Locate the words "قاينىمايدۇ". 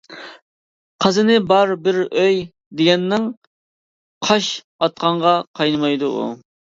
5.61-6.11